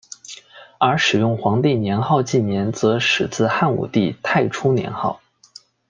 [0.79, 5.21] 而使用皇帝年号纪年则始自汉武帝太初年号。